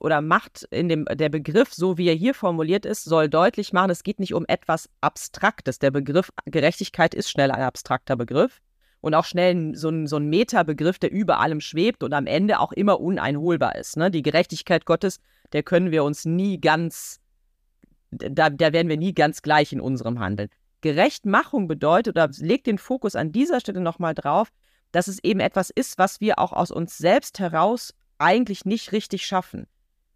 [0.00, 3.90] oder macht in dem der Begriff, so wie er hier formuliert ist, soll deutlich machen,
[3.90, 5.78] es geht nicht um etwas Abstraktes.
[5.78, 8.60] Der Begriff Gerechtigkeit ist schnell ein abstrakter Begriff
[9.00, 12.60] und auch schnell so ein, so ein Metabegriff, der über allem schwebt und am Ende
[12.60, 13.96] auch immer uneinholbar ist.
[13.96, 14.10] Ne?
[14.10, 15.20] Die Gerechtigkeit Gottes
[15.52, 17.20] der können wir uns nie ganz,
[18.10, 20.48] da, da werden wir nie ganz gleich in unserem Handeln.
[20.80, 24.52] Gerechtmachung bedeutet oder legt den Fokus an dieser Stelle nochmal drauf,
[24.92, 29.26] dass es eben etwas ist, was wir auch aus uns selbst heraus eigentlich nicht richtig
[29.26, 29.66] schaffen.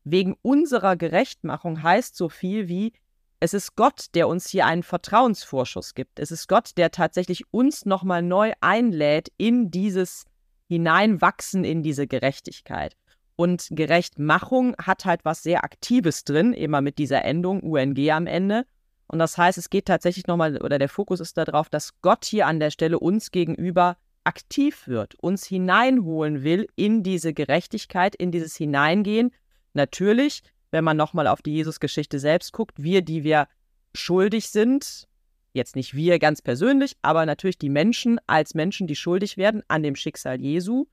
[0.04, 2.92] Wegen unserer Gerechtmachung heißt so viel wie,
[3.40, 6.18] es ist Gott, der uns hier einen Vertrauensvorschuss gibt.
[6.20, 10.26] Es ist Gott, der tatsächlich uns nochmal neu einlädt in dieses
[10.68, 12.96] Hineinwachsen in diese Gerechtigkeit.
[13.34, 18.66] Und Gerechtmachung hat halt was sehr Aktives drin, immer mit dieser Endung UNG am Ende.
[19.06, 22.46] Und das heißt, es geht tatsächlich nochmal, oder der Fokus ist darauf, dass Gott hier
[22.46, 28.54] an der Stelle uns gegenüber aktiv wird, uns hineinholen will in diese Gerechtigkeit, in dieses
[28.54, 29.32] Hineingehen.
[29.72, 33.48] Natürlich, wenn man nochmal auf die Jesus-Geschichte selbst guckt, wir, die wir
[33.94, 35.06] schuldig sind,
[35.52, 39.82] jetzt nicht wir ganz persönlich, aber natürlich die Menschen als Menschen, die schuldig werden an
[39.82, 40.86] dem Schicksal Jesu.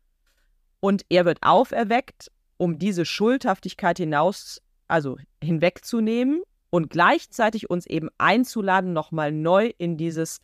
[0.79, 8.93] Und er wird auferweckt um diese Schuldhaftigkeit hinaus, also hinwegzunehmen und gleichzeitig uns eben einzuladen,
[8.93, 10.39] nochmal neu in dieses,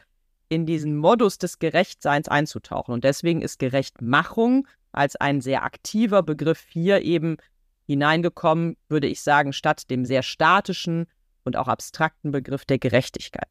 [0.50, 2.94] in diesen Modus des Gerechtseins einzutauchen.
[2.94, 7.38] Und deswegen ist Gerechtmachung als ein sehr aktiver Begriff hier eben
[7.86, 11.08] hineingekommen, würde ich sagen, statt dem sehr statischen
[11.44, 13.50] und auch abstrakten Begriff der Gerechtigkeit.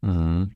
[0.00, 0.52] Mhm.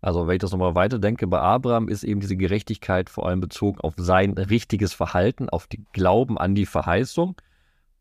[0.00, 3.80] Also wenn ich das nochmal weiterdenke, bei Abraham ist eben diese Gerechtigkeit vor allem bezogen
[3.80, 7.36] auf sein richtiges Verhalten, auf die Glauben an die Verheißung.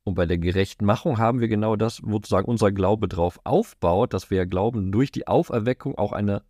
[0.04, 4.14] Und bei der gerechten Machung haben wir genau das, wo sozusagen unser Glaube drauf aufbaut,
[4.14, 6.44] dass wir glauben, durch die Auferweckung auch eine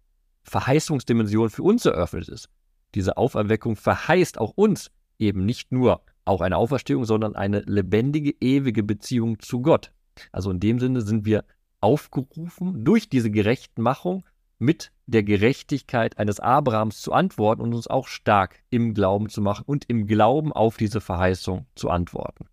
[0.43, 2.49] Verheißungsdimension für uns eröffnet ist.
[2.95, 8.83] Diese Auferweckung verheißt auch uns eben nicht nur auch eine Auferstehung, sondern eine lebendige, ewige
[8.83, 9.91] Beziehung zu Gott.
[10.31, 11.45] Also in dem Sinne sind wir
[11.81, 14.25] aufgerufen, durch diese Gerechtmachung
[14.57, 19.63] mit der Gerechtigkeit eines Abrahams zu antworten und uns auch stark im Glauben zu machen
[19.65, 22.47] und im Glauben auf diese Verheißung zu antworten.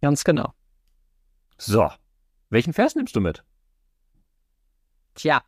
[0.00, 0.52] Ganz genau.
[1.56, 1.88] So,
[2.50, 3.44] welchen Vers nimmst du mit?
[5.14, 5.42] Tja,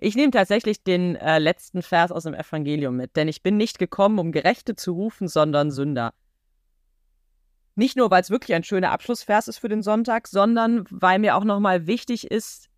[0.00, 3.78] ich nehme tatsächlich den äh, letzten Vers aus dem Evangelium mit, denn ich bin nicht
[3.78, 6.12] gekommen, um Gerechte zu rufen, sondern Sünder.
[7.74, 11.36] Nicht nur, weil es wirklich ein schöner Abschlussvers ist für den Sonntag, sondern weil mir
[11.36, 12.68] auch nochmal wichtig ist,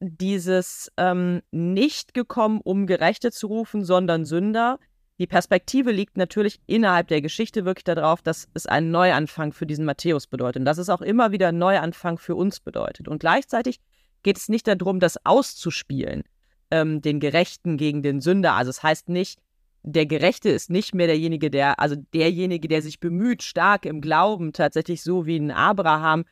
[0.00, 4.78] dieses ähm, nicht gekommen, um Gerechte zu rufen, sondern Sünder.
[5.18, 9.86] Die Perspektive liegt natürlich innerhalb der Geschichte wirklich darauf, dass es einen Neuanfang für diesen
[9.86, 13.08] Matthäus bedeutet und dass es auch immer wieder einen Neuanfang für uns bedeutet.
[13.08, 13.80] Und gleichzeitig
[14.22, 16.24] geht es nicht darum, das auszuspielen,
[16.70, 18.54] ähm, den Gerechten gegen den Sünder.
[18.54, 19.40] Also es heißt nicht,
[19.82, 24.52] der Gerechte ist nicht mehr derjenige, der, also derjenige, der sich bemüht, stark im Glauben,
[24.52, 26.24] tatsächlich so wie ein Abraham,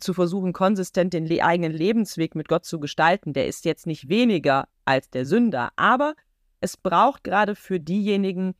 [0.00, 4.08] zu versuchen, konsistent den le eigenen Lebensweg mit Gott zu gestalten, der ist jetzt nicht
[4.08, 5.70] weniger als der Sünder.
[5.76, 6.14] Aber
[6.60, 8.54] es braucht gerade für diejenigen,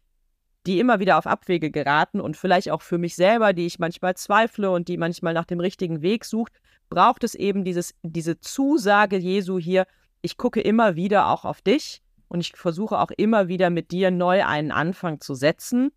[0.66, 4.16] die immer wieder auf Abwege geraten und vielleicht auch für mich selber, die ich manchmal
[4.16, 6.52] zweifle und die manchmal nach dem richtigen Weg sucht,
[6.88, 9.86] braucht es eben dieses, diese Zusage Jesu hier,
[10.22, 14.10] ich gucke immer wieder auch auf dich und ich versuche auch immer wieder mit dir
[14.10, 15.92] neu einen Anfang zu setzen,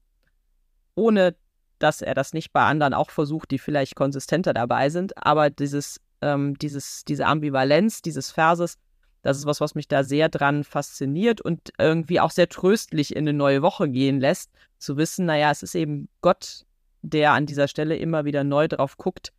[0.95, 1.35] ohne
[1.79, 5.15] dass er das nicht bei anderen auch versucht, die vielleicht konsistenter dabei sind.
[5.23, 8.77] Aber dieses, ähm, dieses, diese Ambivalenz dieses Verses,
[9.21, 13.27] Das ist was, was mich da sehr dran fasziniert und irgendwie auch sehr tröstlich in
[13.27, 16.65] eine neue Woche gehen lässt, zu wissen, naja, es ist eben Gott,
[17.01, 19.33] der an dieser Stelle immer wieder neu drauf guckt,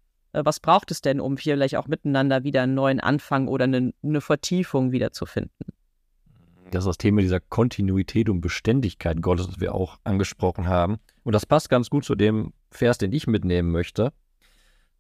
[0.45, 4.21] was braucht es denn, um vielleicht auch miteinander wieder einen neuen Anfang oder eine, eine
[4.21, 5.67] Vertiefung wiederzufinden.
[6.71, 10.99] Das ist das Thema dieser Kontinuität und Beständigkeit Gottes, das wir auch angesprochen haben.
[11.23, 14.13] Und das passt ganz gut zu dem Vers, den ich mitnehmen möchte.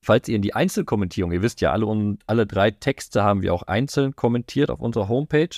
[0.01, 3.65] Falls ihr in die Einzelkommentierung, ihr wisst ja, alle, alle drei Texte haben wir auch
[3.65, 5.49] einzeln kommentiert auf unserer Homepage.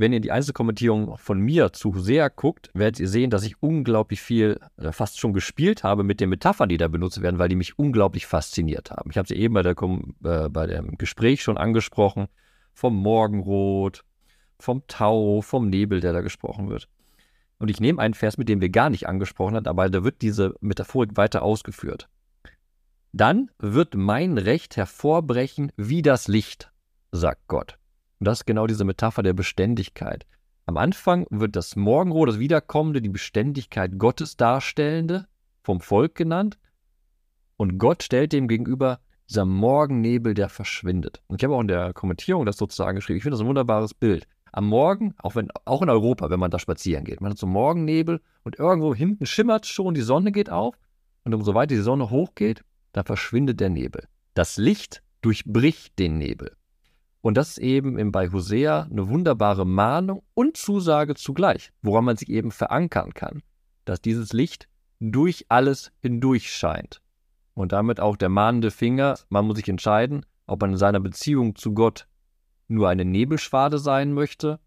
[0.00, 4.22] Wenn ihr die Einzelkommentierung von mir zu sehr guckt, werdet ihr sehen, dass ich unglaublich
[4.22, 7.54] viel, äh, fast schon gespielt habe mit den Metaphern, die da benutzt werden, weil die
[7.54, 9.10] mich unglaublich fasziniert haben.
[9.10, 12.28] Ich habe sie eben bei, der, äh, bei dem Gespräch schon angesprochen,
[12.72, 14.06] vom Morgenrot,
[14.58, 16.88] vom Tau, vom Nebel, der da gesprochen wird.
[17.58, 20.22] Und ich nehme einen Vers, mit dem wir gar nicht angesprochen haben, aber da wird
[20.22, 22.08] diese Metaphorik weiter ausgeführt.
[23.12, 26.72] Dann wird mein Recht hervorbrechen wie das Licht,
[27.12, 27.79] sagt Gott.
[28.20, 30.26] Und das ist genau diese Metapher der Beständigkeit.
[30.66, 35.26] Am Anfang wird das Morgenrot, das Wiederkommende, die Beständigkeit Gottes darstellende,
[35.62, 36.58] vom Volk genannt.
[37.56, 41.22] Und Gott stellt dem gegenüber dieser Morgennebel, der verschwindet.
[41.28, 43.16] Und ich habe auch in der Kommentierung das sozusagen geschrieben.
[43.16, 44.26] Ich finde das ein wunderbares Bild.
[44.52, 47.46] Am Morgen, auch, wenn, auch in Europa, wenn man da spazieren geht, man hat so
[47.46, 50.76] Morgennebel und irgendwo hinten schimmert schon, die Sonne geht auf.
[51.24, 54.04] Und umso weiter die Sonne hochgeht, da verschwindet der Nebel.
[54.34, 56.56] Das Licht durchbricht den Nebel.
[57.22, 62.30] Und das ist eben bei Hosea eine wunderbare Mahnung und Zusage zugleich, woran man sich
[62.30, 63.42] eben verankern kann,
[63.84, 64.68] dass dieses Licht
[65.00, 67.02] durch alles hindurch scheint.
[67.54, 71.56] Und damit auch der mahnende Finger, man muss sich entscheiden, ob man in seiner Beziehung
[71.56, 72.06] zu Gott
[72.68, 74.58] nur eine Nebelschwade sein möchte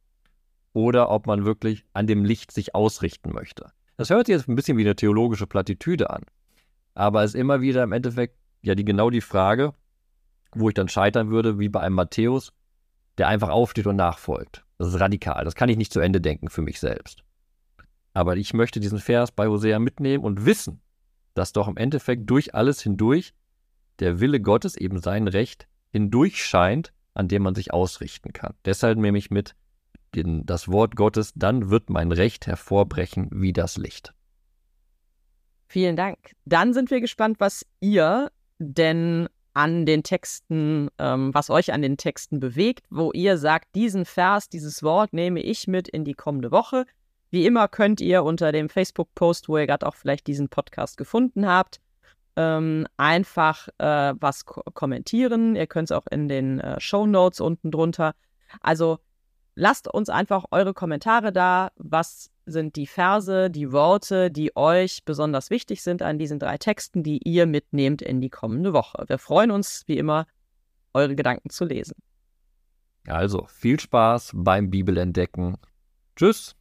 [0.74, 3.72] oder ob man wirklich an dem Licht sich ausrichten möchte.
[3.98, 6.24] Das hört sich jetzt ein bisschen wie eine theologische Plattitüde an.
[6.94, 9.74] Aber es ist immer wieder im Endeffekt ja die, genau die Frage,
[10.56, 12.54] wo ich dann scheitern würde, wie bei einem Matthäus,
[13.18, 14.66] der einfach aufsteht und nachfolgt.
[14.78, 15.46] Das ist radikal.
[15.46, 17.24] Das kann ich nicht zu Ende denken für mich selbst.
[18.14, 20.82] Aber ich möchte diesen Vers bei Hosea mitnehmen und wissen,
[21.34, 23.34] dass doch im Endeffekt durch alles hindurch
[24.00, 28.56] der Wille Gottes, eben sein Recht, hindurch scheint, an dem man sich ausrichten kann.
[28.66, 29.56] Deshalb nehme ich mit
[30.16, 34.14] den, das Wort Gottes, dann wird mein Recht hervorbrechen wie das Licht.
[35.68, 36.34] Vielen Dank.
[36.46, 41.98] Dann sind wir gespannt, was ihr denn an den Texten, ähm, was euch an den
[41.98, 46.52] Texten bewegt, wo ihr sagt, diesen Vers, dieses Wort nehme ich mit in die kommende
[46.52, 46.86] Woche.
[47.30, 51.48] Wie immer könnt ihr unter dem Facebook-Post, wo ihr gerade auch vielleicht diesen Podcast gefunden
[51.48, 51.80] habt,
[52.36, 55.56] ähm, einfach äh, was ko kommentieren.
[55.56, 58.14] Ihr könnt es auch in den äh, Show Notes unten drunter.
[58.62, 59.00] Also
[59.56, 61.72] lasst uns einfach eure Kommentare da.
[61.76, 67.04] Was sind die Verse, die Worte, die euch besonders wichtig sind an diesen drei Texten,
[67.04, 69.06] die ihr mitnehmt in die kommende Woche.
[69.08, 70.28] Wir freuen uns, wie immer,
[70.94, 71.96] eure Gedanken zu lesen.
[73.08, 75.58] Also viel Spaß beim Bibelentdecken.
[76.16, 76.56] Tschüss.